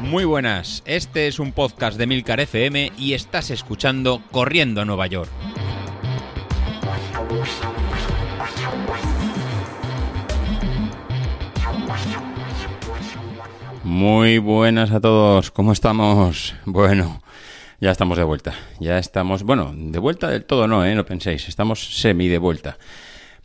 Muy 0.00 0.24
buenas, 0.24 0.82
este 0.86 1.26
es 1.26 1.38
un 1.40 1.52
podcast 1.52 1.98
de 1.98 2.06
Milcar 2.06 2.40
FM 2.40 2.92
y 2.96 3.14
estás 3.14 3.50
escuchando 3.50 4.22
Corriendo 4.30 4.80
a 4.80 4.84
Nueva 4.84 5.06
York. 5.08 5.30
Muy 13.82 14.38
buenas 14.38 14.90
a 14.92 15.00
todos, 15.00 15.50
¿cómo 15.50 15.72
estamos? 15.72 16.54
Bueno, 16.64 17.20
ya 17.80 17.90
estamos 17.90 18.16
de 18.16 18.24
vuelta, 18.24 18.54
ya 18.78 18.98
estamos, 18.98 19.42
bueno, 19.42 19.72
de 19.74 19.98
vuelta 19.98 20.28
del 20.28 20.44
todo 20.44 20.68
no, 20.68 20.84
¿eh? 20.84 20.94
No 20.94 21.04
penséis, 21.04 21.48
estamos 21.48 21.98
semi 22.00 22.28
de 22.28 22.38
vuelta. 22.38 22.78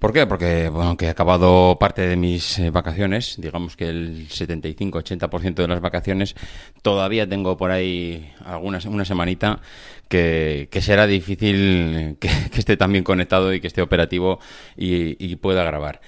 ¿Por 0.01 0.13
qué? 0.13 0.25
Porque, 0.25 0.67
bueno, 0.69 0.97
que 0.97 1.05
he 1.05 1.09
acabado 1.09 1.77
parte 1.79 2.01
de 2.01 2.15
mis 2.15 2.57
eh, 2.57 2.71
vacaciones, 2.71 3.35
digamos 3.37 3.75
que 3.75 3.87
el 3.87 4.27
75-80% 4.29 5.53
de 5.53 5.67
las 5.67 5.79
vacaciones, 5.79 6.35
todavía 6.81 7.29
tengo 7.29 7.55
por 7.55 7.69
ahí 7.69 8.33
algunas, 8.43 8.85
una 8.85 9.05
semanita 9.05 9.59
que, 10.07 10.67
será 10.81 11.05
difícil 11.05 12.17
que, 12.19 12.29
esté 12.57 12.77
también 12.77 13.03
conectado 13.03 13.53
y 13.53 13.61
que 13.61 13.67
esté 13.67 13.83
operativo 13.83 14.39
y, 14.75 15.35
pueda 15.35 15.63
grabar. 15.63 16.01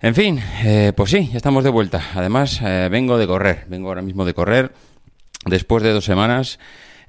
En 0.00 0.16
fin, 0.16 0.40
eh, 0.64 0.92
pues 0.96 1.12
sí, 1.12 1.28
ya 1.30 1.36
estamos 1.36 1.62
de 1.62 1.70
vuelta. 1.70 2.02
Además, 2.16 2.60
eh, 2.64 2.88
vengo 2.90 3.16
de 3.16 3.28
correr, 3.28 3.64
vengo 3.68 3.90
ahora 3.90 4.02
mismo 4.02 4.24
de 4.24 4.34
correr 4.34 4.72
después 5.46 5.84
de 5.84 5.92
dos 5.92 6.04
semanas. 6.04 6.58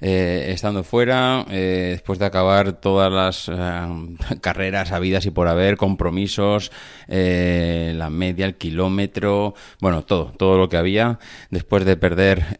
Eh, 0.04 0.50
estando 0.50 0.82
fuera, 0.82 1.46
eh, 1.48 1.90
después 1.92 2.18
de 2.18 2.26
acabar 2.26 2.72
todas 2.72 3.12
las 3.12 3.48
eh, 3.48 4.36
carreras 4.40 4.90
habidas 4.90 5.26
y 5.26 5.30
por 5.30 5.46
haber, 5.46 5.76
compromisos, 5.76 6.72
la 7.06 8.10
media, 8.10 8.46
el 8.46 8.56
kilómetro, 8.56 9.54
bueno, 9.80 10.02
todo, 10.02 10.32
todo 10.36 10.58
lo 10.58 10.68
que 10.68 10.76
había. 10.76 11.20
Después 11.50 11.84
de 11.84 11.96
perder 11.96 12.56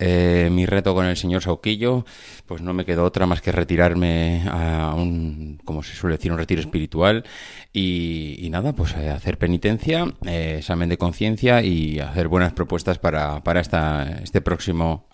mi 0.51 0.67
reto 0.67 0.95
con 0.95 1.07
el 1.07 1.17
señor 1.17 1.43
Sauquillo, 1.43 2.05
pues 2.47 2.61
no 2.61 2.75
me 2.75 2.85
quedó 2.85 3.05
otra 3.05 3.27
más 3.27 3.41
que 3.41 3.51
retirarme 3.51 4.45
a 4.49 4.95
un, 4.95 5.59
como 5.65 5.83
se 5.83 5.95
suele 5.95 6.17
decir, 6.17 6.31
un 6.31 6.39
retiro 6.39 6.61
espiritual 6.61 7.25
y, 7.73 8.47
nada, 8.51 8.75
pues 8.75 8.95
hacer 8.95 9.39
penitencia, 9.39 10.07
examen 10.27 10.91
de 10.91 10.99
conciencia 10.99 11.63
y 11.63 11.99
hacer 11.99 12.29
buenas 12.29 12.53
propuestas 12.53 12.99
para, 12.99 13.43
para 13.43 13.61
esta, 13.61 14.21
este 14.23 14.43
próximo 14.43 15.07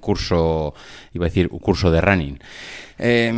curso, 0.00 0.74
iba 1.14 1.26
a 1.26 1.28
decir, 1.28 1.48
curso 1.62 1.90
de 1.90 2.02
running. 2.02 2.38
Eh, 2.98 3.32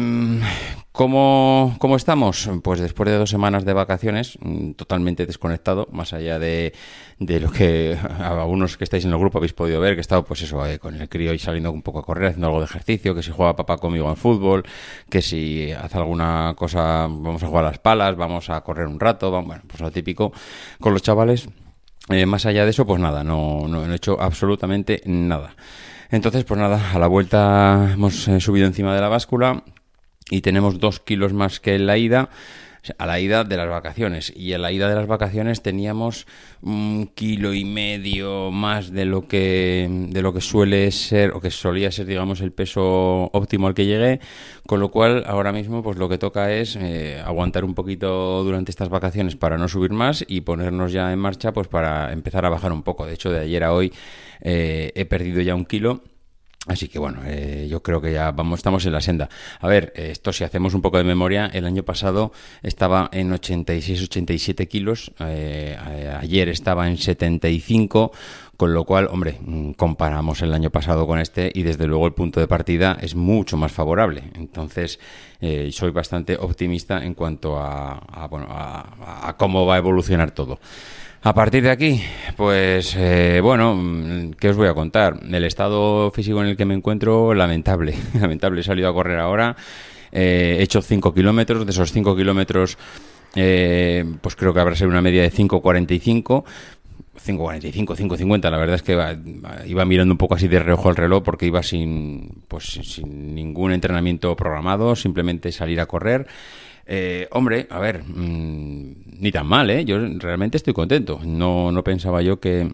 ¿cómo, 0.93 1.97
estamos? 1.97 2.51
Pues 2.63 2.81
después 2.81 3.09
de 3.09 3.17
dos 3.17 3.31
semanas 3.31 3.65
de 3.65 3.73
vacaciones, 3.73 4.39
mm, 4.41 4.73
totalmente 4.73 5.27
desconectado, 5.27 5.89
más 5.91 6.13
allá 6.13 6.39
de, 6.39 6.73
de 7.19 7.41
lo 7.41 7.51
que 7.51 7.97
algunos 8.21 8.77
que 8.77 8.85
estáis 8.85 9.05
en 9.05 9.13
el 9.13 9.19
grupo 9.19 9.39
habéis 9.39 9.53
podido 9.53 9.81
ver, 9.81 9.95
que 9.95 10.01
he 10.01 10.01
estado 10.01 10.25
pues 10.25 10.43
eso, 10.43 10.65
eh, 10.67 10.79
con 10.79 11.01
el 11.01 11.09
crío 11.09 11.33
y 11.33 11.39
saliendo 11.39 11.73
un 11.73 11.83
poco 11.83 12.01
a 12.01 12.03
correr, 12.05 12.29
haciendo 12.29 12.47
algo 12.49 12.61
de 12.61 12.67
ejercicio, 12.67 13.15
que 13.15 13.23
si 13.23 13.31
juega 13.31 13.57
papá 13.57 13.79
conmigo 13.79 14.09
en 14.09 14.17
fútbol, 14.17 14.65
que 15.09 15.23
si 15.23 15.73
hace 15.73 15.99
alguna 15.99 16.55
cosa, 16.57 17.09
vamos 17.09 17.43
a 17.43 17.47
jugar 17.47 17.65
a 17.65 17.69
las 17.69 17.79
palas, 17.79 18.17
vamos 18.17 18.51
a 18.51 18.61
correr 18.61 18.87
un 18.87 19.01
rato, 19.01 19.31
bueno, 19.43 19.63
pues 19.67 19.81
lo 19.81 19.91
típico 19.91 20.33
con 20.81 20.93
los 20.93 21.03
chavales. 21.03 21.49
Eh, 22.11 22.27
más 22.27 22.45
allá 22.45 22.65
de 22.65 22.71
eso, 22.71 22.87
pues 22.87 23.01
nada, 23.01 23.25
no, 23.25 23.67
no 23.67 23.91
he 23.91 23.97
hecho 23.97 24.21
absolutamente 24.21 25.01
nada. 25.07 25.57
Entonces, 26.15 26.45
pues 26.45 26.61
nada, 26.61 26.93
a 26.93 26.99
la 27.01 27.09
vuelta 27.09 27.91
hemos 27.93 28.29
eh, 28.29 28.39
subido 28.39 28.69
encima 28.69 28.95
de 28.95 29.01
la 29.01 29.09
báscula 29.09 29.65
y 30.31 30.43
tenemos 30.43 30.79
dos 30.79 31.01
kilos 31.01 31.33
más 31.33 31.59
que 31.59 31.75
en 31.75 31.87
la 31.87 31.99
ida 31.99 32.29
a 32.99 33.07
la 33.07 33.21
ida 33.21 33.45
de 33.45 33.57
las 33.57 33.69
vacaciones. 33.69 34.33
Y 34.35 34.53
a 34.53 34.59
la 34.59 34.73
ida 34.73 34.89
de 34.89 34.95
las 34.95 35.07
vacaciones 35.07 35.63
teníamos 35.63 36.27
un 36.63 37.11
kilo 37.15 37.55
y 37.55 37.65
medio 37.65 38.51
más 38.51 38.93
de 38.93 39.05
lo 39.05 39.27
que, 39.27 39.89
de 40.11 40.23
lo 40.23 40.33
que 40.33 40.41
suele 40.41 40.91
ser, 40.91 41.33
o 41.33 41.41
que 41.41 41.51
solía 41.51 41.91
ser, 41.91 42.07
digamos, 42.07 42.41
el 42.41 42.53
peso 42.53 43.31
óptimo 43.33 43.67
al 43.67 43.75
que 43.75 43.87
llegué. 43.87 44.21
Con 44.67 44.81
lo 44.81 44.91
cual, 44.91 45.25
ahora 45.27 45.53
mismo, 45.53 45.83
pues 45.83 45.99
lo 45.99 46.09
que 46.09 46.19
toca 46.19 46.53
es 46.53 46.77
eh, 46.77 47.21
aguantar 47.25 47.65
un 47.65 47.75
poquito 47.75 48.43
durante 48.45 48.71
estas 48.71 48.89
vacaciones 48.89 49.37
para 49.37 49.59
no 49.59 49.69
subir 49.69 49.93
más 49.93 50.25
y 50.27 50.43
ponernos 50.43 50.93
ya 50.93 51.13
en 51.13 51.19
marcha, 51.19 51.53
pues 51.53 51.69
para 51.69 52.13
empezar 52.13 52.45
a 52.47 52.49
bajar 52.49 52.73
un 52.73 52.83
poco. 52.83 53.07
De 53.07 53.15
hecho, 53.15 53.31
de 53.31 53.41
ayer 53.41 53.65
a 53.65 53.73
hoy 53.73 53.93
eh, 54.41 54.93
he 54.95 55.05
perdido 55.05 55.41
ya 55.43 55.55
un 55.55 55.65
kilo 55.65 56.03
Así 56.67 56.89
que 56.89 56.99
bueno, 56.99 57.21
eh, 57.27 57.67
yo 57.69 57.83
creo 57.83 58.01
que 58.01 58.13
ya 58.13 58.31
vamos, 58.31 58.61
estamos 58.61 58.87
en 58.87 58.93
la 58.93 59.03
senda. 59.03 59.29
A 59.61 59.69
ver, 59.69 59.93
esto 59.97 60.33
si 60.33 60.45
hacemos 60.45 60.73
un 60.73 60.81
poco 60.81 60.97
de 60.97 61.05
memoria, 61.05 61.51
el 61.53 61.67
año 61.67 61.83
pasado 61.83 62.33
estaba 62.63 63.11
en 63.13 63.33
86-87 63.33 64.67
kilos, 64.67 65.13
eh, 65.19 65.77
ayer 66.19 66.49
estaba 66.49 66.89
en 66.89 66.97
75, 66.97 68.13
con 68.57 68.73
lo 68.73 68.85
cual, 68.85 69.09
hombre, 69.11 69.39
mm, 69.43 69.73
comparamos 69.73 70.41
el 70.41 70.55
año 70.55 70.71
pasado 70.71 71.07
con 71.07 71.19
este 71.19 71.53
y 71.55 71.65
desde 71.65 71.87
luego 71.87 72.07
el 72.07 72.15
punto 72.15 72.41
de 72.41 72.49
partida 72.49 72.97
es 72.99 73.15
mucho 73.15 73.59
más 73.59 73.73
favorable. 73.73 74.31
Entonces, 74.35 74.99
eh, 75.43 75.69
soy 75.71 75.91
bastante 75.91 76.37
optimista 76.37 77.05
en 77.05 77.13
cuanto 77.13 77.59
a, 77.59 78.27
bueno, 78.31 78.47
a 78.49 79.35
cómo 79.37 79.67
va 79.67 79.75
a 79.75 79.79
evolucionar 79.79 80.31
todo. 80.31 80.59
A 81.27 81.33
partir 81.33 81.63
de 81.63 81.71
aquí, 81.71 82.03
pues 82.37 82.95
eh, 82.99 83.41
bueno, 83.43 84.31
¿qué 84.39 84.51
os 84.51 84.57
voy 84.57 84.69
a 84.69 84.75
contar? 84.75 85.21
El 85.27 85.45
estado 85.45 86.11
físico 86.11 86.43
en 86.43 86.49
el 86.49 86.57
que 86.59 86.67
me 86.67 86.75
encuentro, 86.75 87.33
lamentable. 87.33 87.95
lamentable, 88.21 88.61
he 88.61 88.63
salido 88.63 88.91
a 88.91 88.93
correr 88.93 89.19
ahora, 89.19 89.57
eh, 90.13 90.57
he 90.59 90.63
hecho 90.63 90.83
5 90.83 91.15
kilómetros, 91.15 91.65
de 91.65 91.73
esos 91.73 91.93
5 91.93 92.15
kilómetros, 92.15 92.77
eh, 93.37 94.05
pues 94.21 94.37
creo 94.37 94.53
que 94.53 94.61
habrá 94.61 94.77
sido 94.77 94.91
una 94.91 95.01
media 95.01 95.23
de 95.23 95.33
5.45. 95.33 96.45
5.45, 97.27 97.97
5.50, 97.97 98.51
la 98.51 98.59
verdad 98.59 98.75
es 98.75 98.83
que 98.83 98.93
iba, 99.65 99.85
mirando 99.87 100.13
un 100.13 100.19
poco 100.19 100.35
así 100.35 100.47
de 100.47 100.59
reojo 100.59 100.91
el 100.91 100.97
reloj 100.97 101.23
porque 101.23 101.47
iba 101.47 101.63
sin, 101.63 102.43
pues, 102.49 102.65
sin 102.65 103.35
ningún 103.35 103.73
entrenamiento 103.73 104.37
programado, 104.37 104.95
simplemente 104.95 105.53
salir 105.53 105.81
a 105.81 105.87
correr. 105.87 106.27
Eh, 106.87 107.29
hombre, 107.33 107.67
a 107.71 107.79
ver, 107.79 108.05
mm, 108.05 109.21
ni 109.21 109.33
tan 109.33 109.47
mal, 109.47 109.71
¿eh? 109.71 109.85
Yo 109.85 109.99
realmente 110.19 110.57
estoy 110.57 110.75
contento. 110.75 111.21
No, 111.25 111.73
no 111.73 111.83
pensaba 111.83 112.23
yo 112.23 112.41
que 112.41 112.71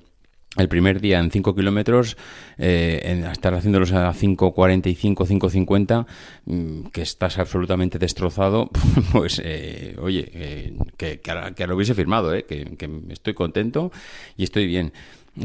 el 0.57 0.69
primer 0.69 1.01
día 1.01 1.21
en 1.21 1.31
5 1.31 1.55
kilómetros, 1.55 2.17
eh, 2.59 3.23
estar 3.31 3.55
haciéndolos 3.55 3.93
a 3.93 4.13
5.45, 4.13 5.25
5.50, 5.25 6.07
mm, 6.47 6.89
que 6.89 7.03
estás 7.03 7.39
absolutamente 7.39 8.01
destrozado, 8.01 8.69
pues 9.13 9.41
eh, 9.45 9.95
oye, 10.01 10.29
eh, 10.35 10.77
que, 10.97 11.21
que, 11.21 11.67
lo 11.69 11.77
hubiese 11.77 11.95
firmado, 11.95 12.35
eh, 12.35 12.45
que, 12.47 12.77
que 12.77 12.91
estoy 13.11 13.35
contento 13.35 13.93
y 14.37 14.43
estoy 14.43 14.67
bien. 14.67 14.93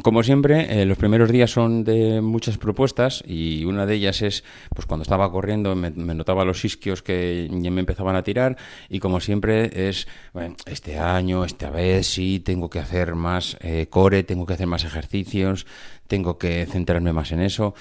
Como 0.01 0.23
siempre, 0.23 0.81
eh, 0.81 0.85
los 0.85 0.97
primeros 0.97 1.31
días 1.31 1.51
son 1.51 1.83
de 1.83 2.19
muchas 2.19 2.57
propuestas 2.57 3.23
y 3.25 3.65
una 3.65 3.85
de 3.85 3.93
ellas 3.93 4.23
es, 4.23 4.43
pues 4.73 4.87
cuando 4.87 5.03
estaba 5.03 5.31
corriendo 5.31 5.75
me, 5.75 5.91
notaba 5.91 6.43
los 6.43 6.65
isquios 6.65 7.03
que 7.03 7.47
ya 7.51 7.69
me 7.69 7.81
empezaban 7.81 8.15
a 8.15 8.23
tirar 8.23 8.57
y 8.89 8.99
como 8.99 9.19
siempre 9.19 9.89
es, 9.89 10.07
bueno, 10.33 10.55
este 10.65 10.97
año, 10.97 11.45
esta 11.45 11.69
vez 11.69 12.07
sí, 12.07 12.39
tengo 12.39 12.67
que 12.67 12.79
hacer 12.79 13.13
más 13.13 13.57
eh, 13.61 13.85
core, 13.87 14.23
tengo 14.23 14.47
que 14.47 14.53
hacer 14.53 14.65
más 14.65 14.83
ejercicios, 14.85 15.67
tengo 16.07 16.37
que 16.37 16.65
centrarme 16.65 17.13
más 17.13 17.31
en 17.31 17.41
eso. 17.41 17.73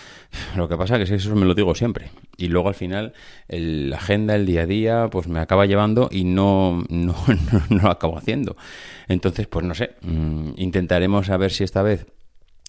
Lo 0.57 0.69
que 0.69 0.77
pasa 0.77 0.97
es 0.97 1.09
que 1.09 1.17
eso 1.17 1.35
me 1.35 1.47
lo 1.47 1.55
digo 1.55 1.75
siempre. 1.75 2.11
Y 2.37 2.49
luego 2.49 2.69
al 2.69 2.75
final 2.75 3.12
la 3.49 3.97
agenda, 3.97 4.35
el 4.35 4.47
día 4.47 4.62
a 4.62 4.67
día, 4.67 5.09
pues 5.11 5.29
me 5.29 5.41
acaba 5.41 5.67
llevando 5.67 6.09
y 6.11 6.25
no, 6.25 6.85
no, 6.89 7.15
no, 7.71 7.83
lo 7.83 7.91
acabo 7.91 8.19
haciendo. 8.19 8.57
Entonces, 9.09 9.47
pues 9.47 9.65
no 9.65 9.75
sé, 9.75 9.97
mm, 10.03 10.53
intentaremos 10.57 11.31
a 11.31 11.37
ver 11.37 11.53
si 11.53 11.65
esta 11.65 11.83
vez 11.83 12.07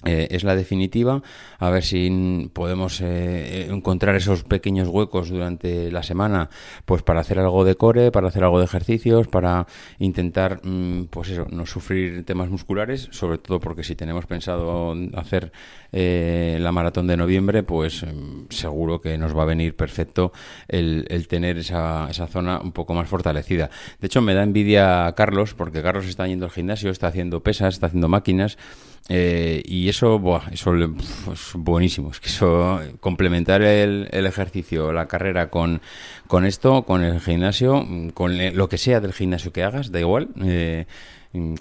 eh, 0.05 0.27
es 0.29 0.43
la 0.43 0.55
definitiva, 0.55 1.23
a 1.57 1.69
ver 1.71 1.83
si 1.83 2.49
podemos 2.53 3.01
eh, 3.01 3.67
encontrar 3.71 4.15
esos 4.15 4.43
pequeños 4.43 4.87
huecos 4.87 5.29
durante 5.29 5.91
la 5.91 6.03
semana, 6.03 6.49
pues 6.85 7.01
para 7.01 7.21
hacer 7.21 7.39
algo 7.39 7.65
de 7.65 7.73
core, 7.73 8.11
para 8.11 8.27
hacer 8.27 8.43
algo 8.43 8.59
de 8.59 8.65
ejercicios, 8.65 9.27
para 9.27 9.65
intentar, 9.97 10.61
mm, 10.63 11.05
pues 11.09 11.29
eso, 11.29 11.47
no 11.49 11.65
sufrir 11.65 12.23
temas 12.23 12.51
musculares, 12.51 13.09
sobre 13.11 13.39
todo 13.39 13.59
porque 13.59 13.83
si 13.83 13.95
tenemos 13.95 14.27
pensado 14.27 14.95
hacer 15.15 15.51
eh, 15.91 16.59
la 16.61 16.71
maratón 16.71 17.07
de 17.07 17.17
noviembre, 17.17 17.63
pues 17.63 18.03
mm, 18.03 18.45
seguro 18.49 19.01
que 19.01 19.17
nos 19.17 19.35
va 19.35 19.41
a 19.41 19.45
venir 19.45 19.75
perfecto 19.75 20.31
el, 20.67 21.05
el 21.09 21.27
tener 21.27 21.57
esa, 21.57 22.07
esa 22.11 22.27
zona 22.27 22.59
un 22.59 22.73
poco 22.73 22.93
más 22.93 23.09
fortalecida. 23.09 23.71
De 23.99 24.05
hecho, 24.05 24.21
me 24.21 24.35
da 24.35 24.43
envidia 24.43 25.07
a 25.07 25.15
Carlos, 25.15 25.55
porque 25.55 25.81
Carlos 25.81 26.05
está 26.05 26.27
yendo 26.27 26.45
al 26.45 26.51
gimnasio, 26.51 26.91
está 26.91 27.07
haciendo 27.07 27.41
pesas, 27.41 27.73
está 27.73 27.87
haciendo 27.87 28.07
máquinas, 28.07 28.57
eh, 29.07 29.61
y 29.65 29.87
eso, 29.87 30.17
buah, 30.17 30.49
eso 30.51 30.73
es 30.73 31.51
buenísimo. 31.53 32.09
Es 32.11 32.19
que 32.19 32.27
eso, 32.27 32.79
complementar 32.99 33.61
el, 33.61 34.07
el, 34.11 34.25
ejercicio, 34.25 34.91
la 34.91 35.07
carrera 35.07 35.49
con, 35.49 35.81
con 36.27 36.45
esto, 36.45 36.83
con 36.83 37.03
el 37.03 37.19
gimnasio, 37.19 37.85
con 38.13 38.37
lo 38.55 38.67
que 38.67 38.77
sea 38.77 38.99
del 39.01 39.13
gimnasio 39.13 39.53
que 39.53 39.63
hagas, 39.63 39.91
da 39.91 39.99
igual. 39.99 40.29
Eh, 40.43 40.85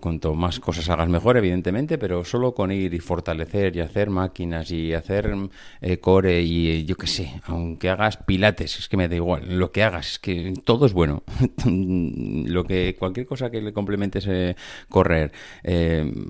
cuanto 0.00 0.35
más 0.35 0.61
cosas 0.61 0.88
hagas 0.88 1.09
mejor, 1.09 1.37
evidentemente, 1.37 1.99
pero 1.99 2.25
solo 2.25 2.55
con 2.55 2.73
ir 2.73 2.94
y 2.94 3.00
fortalecer 3.00 3.76
y 3.76 3.81
hacer 3.81 4.11
máquinas 4.11 4.71
y 4.71 4.93
hacer 4.94 5.35
eh, 5.81 5.99
core 5.99 6.43
y 6.43 6.71
eh, 6.71 6.85
yo 6.85 6.97
qué 6.97 7.06
sé, 7.06 7.41
aunque 7.44 7.91
hagas 7.91 8.17
pilates, 8.19 8.79
es 8.79 8.88
que 8.88 8.97
me 8.97 9.09
da 9.09 9.17
igual, 9.17 9.59
lo 9.59 9.73
que 9.73 9.82
hagas, 9.82 10.12
es 10.12 10.19
que 10.19 10.55
todo 10.65 10.87
es 10.87 10.93
bueno. 10.93 11.23
lo 11.67 12.65
que 12.65 12.97
cualquier 12.99 13.26
cosa 13.26 13.50
que 13.50 13.61
le 13.61 13.73
complementes 13.73 14.26
eh, 14.29 14.56
correr 14.88 15.32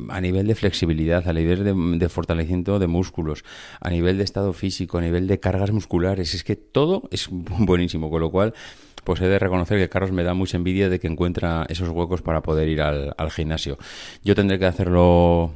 a 0.08 0.20
nivel 0.20 0.46
de 0.46 0.54
flexibilidad, 0.54 1.26
a 1.28 1.32
nivel 1.32 1.64
de, 1.64 1.98
de 1.98 2.08
fortalecimiento 2.08 2.78
de 2.78 2.86
músculos, 2.86 3.44
a 3.80 3.90
nivel 3.90 4.18
de 4.18 4.24
estado 4.24 4.52
físico, 4.52 4.98
a 4.98 5.00
nivel 5.00 5.26
de 5.26 5.40
cargas 5.40 5.70
musculares, 5.70 6.34
es 6.34 6.44
que 6.44 6.56
todo 6.56 7.08
es 7.10 7.28
buenísimo, 7.30 8.10
con 8.10 8.20
lo 8.20 8.30
cual 8.30 8.54
pues 9.04 9.20
he 9.20 9.28
de 9.28 9.38
reconocer 9.38 9.78
que 9.78 9.88
Carlos 9.88 10.12
me 10.12 10.24
da 10.24 10.34
mucha 10.34 10.56
envidia 10.56 10.88
de 10.88 10.98
que 10.98 11.06
encuentra 11.06 11.66
esos 11.68 11.88
huecos 11.90 12.22
para 12.22 12.42
poder 12.42 12.68
ir 12.68 12.80
al, 12.82 13.14
gimnasio. 13.30 13.78
Yo 14.22 14.34
tendré 14.34 14.58
que 14.58 14.66
hacerlo 14.66 15.52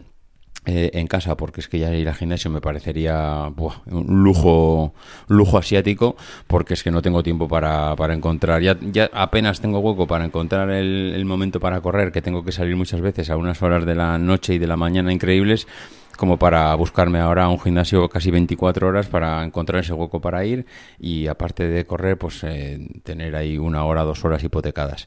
eh, 0.67 0.91
en 0.95 1.07
casa 1.07 1.37
porque 1.37 1.61
es 1.61 1.69
que 1.69 1.79
ya 1.79 1.95
ir 1.95 2.09
al 2.09 2.15
gimnasio 2.15 2.51
me 2.51 2.61
parecería 2.61 3.51
un 3.87 4.23
lujo 4.23 4.93
lujo 5.29 5.59
asiático 5.59 6.17
porque 6.47 6.75
es 6.75 6.83
que 6.83 6.91
no 6.91 7.01
tengo 7.01 7.23
tiempo 7.23 7.49
para, 7.49 7.95
para 7.97 8.15
encontrar 8.15 8.61
ya, 8.61 8.77
ya 8.81 9.09
apenas 9.13 9.61
tengo 9.61 9.79
hueco 9.79 10.07
para 10.07 10.25
encontrar 10.25 10.71
el, 10.71 11.13
el 11.15 11.25
momento 11.25 11.61
para 11.61 11.81
correr 11.81 12.13
que 12.13 12.23
tengo 12.23 12.45
que 12.45 12.53
salir 12.53 12.77
muchas 12.77 13.01
veces 13.01 13.31
a 13.31 13.37
unas 13.37 13.63
horas 13.63 13.87
de 13.87 13.95
la 13.95 14.19
noche 14.19 14.55
y 14.55 14.59
de 14.59 14.67
la 14.67 14.77
mañana 14.77 15.13
increíbles 15.13 15.67
como 16.19 16.37
para 16.37 16.75
buscarme 16.75 17.21
ahora 17.21 17.49
un 17.49 17.61
gimnasio 17.61 18.09
casi 18.09 18.33
24 18.33 18.89
horas 18.89 19.07
para 19.07 19.45
encontrar 19.45 19.83
ese 19.83 19.93
hueco 19.93 20.21
para 20.21 20.45
ir 20.45 20.67
y 20.99 21.29
aparte 21.29 21.69
de 21.69 21.87
correr, 21.87 22.19
pues 22.19 22.43
eh, 22.43 22.89
tener 23.05 23.37
ahí 23.37 23.57
una 23.57 23.85
hora, 23.85 24.03
dos 24.03 24.25
horas 24.25 24.43
hipotecadas. 24.43 25.07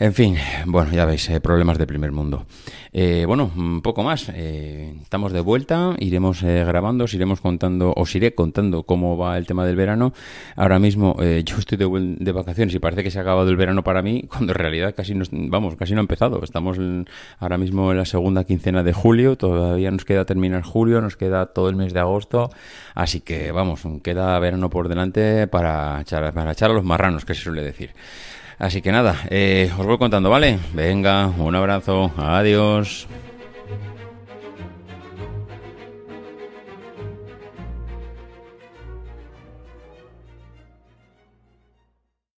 En 0.00 0.14
fin, 0.14 0.36
bueno, 0.66 0.92
ya 0.92 1.04
veis, 1.04 1.28
eh, 1.28 1.40
problemas 1.40 1.76
de 1.76 1.84
primer 1.84 2.12
mundo. 2.12 2.46
Eh, 2.92 3.24
bueno, 3.26 3.50
un 3.56 3.82
poco 3.82 4.04
más. 4.04 4.30
Eh, 4.32 4.94
estamos 5.02 5.32
de 5.32 5.40
vuelta, 5.40 5.96
iremos 5.98 6.42
grabando, 6.42 7.02
os 7.02 7.14
iremos 7.14 7.40
contando, 7.40 7.92
os 7.96 8.14
iré 8.14 8.32
contando 8.32 8.84
cómo 8.84 9.18
va 9.18 9.36
el 9.36 9.46
tema 9.48 9.66
del 9.66 9.74
verano. 9.74 10.12
Ahora 10.54 10.78
mismo 10.78 11.16
yo 11.44 11.56
estoy 11.58 11.78
de, 11.78 12.32
vacaciones 12.32 12.76
y 12.76 12.78
parece 12.78 13.02
que 13.02 13.10
se 13.10 13.18
ha 13.18 13.22
acabado 13.22 13.50
el 13.50 13.56
verano 13.56 13.82
para 13.82 14.00
mí, 14.00 14.22
cuando 14.28 14.52
en 14.52 14.58
realidad 14.60 14.94
casi 14.94 15.16
no, 15.16 15.24
vamos, 15.32 15.74
casi 15.74 15.94
no 15.94 15.98
ha 15.98 16.02
empezado. 16.02 16.44
Estamos 16.44 16.78
ahora 17.40 17.58
mismo 17.58 17.90
en 17.90 17.98
la 17.98 18.04
segunda 18.04 18.44
quincena 18.44 18.84
de 18.84 18.92
julio, 18.92 19.36
todavía 19.36 19.90
nos 19.90 20.04
queda 20.04 20.24
terminar 20.24 20.62
julio, 20.62 21.00
nos 21.00 21.16
queda 21.16 21.46
todo 21.46 21.68
el 21.70 21.74
mes 21.74 21.92
de 21.92 21.98
agosto, 21.98 22.50
así 22.94 23.20
que 23.20 23.50
vamos, 23.50 23.82
queda 24.04 24.38
verano 24.38 24.70
por 24.70 24.88
delante 24.88 25.48
para 25.48 26.00
echar, 26.02 26.32
para 26.32 26.52
echar 26.52 26.70
a 26.70 26.74
los 26.74 26.84
marranos, 26.84 27.24
que 27.24 27.34
se 27.34 27.42
suele 27.42 27.62
decir. 27.64 27.90
Así 28.58 28.82
que 28.82 28.90
nada, 28.90 29.16
eh, 29.30 29.70
os 29.78 29.86
voy 29.86 29.98
contando, 29.98 30.30
¿vale? 30.30 30.58
Venga, 30.72 31.28
un 31.28 31.54
abrazo, 31.54 32.10
adiós. 32.16 33.06